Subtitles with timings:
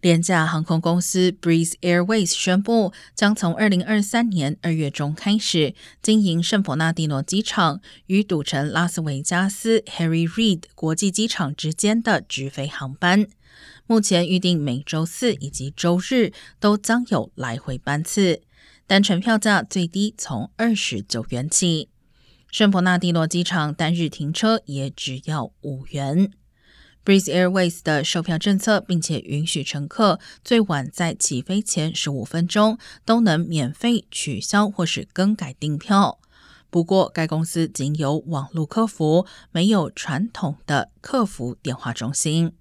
[0.00, 13.26] 廉价航空公司 Breeze Airways 宣布，将从二零二三年二月中开始经营圣伯纳蒂诺机场与赌城拉斯维加斯 Harry Reid 国际机场之间的直飞航班。
[13.88, 18.42] 目前预定每周四以及周日都将有来回班次，
[18.86, 21.88] 单程票价最低从二十九元起。
[22.52, 26.30] 圣伯纳蒂诺机场单日停车也只要五元。
[27.08, 36.18] Freeze Airways 的售票政策，并且允许乘客最晚在起飞前十五分钟都能免费取消或是更改订票。
[36.68, 42.52] 不过，该公司仅有网络客服，没有传统的客服电话中心。